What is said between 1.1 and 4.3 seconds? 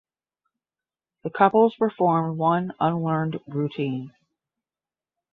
The couples performed one unlearned routine.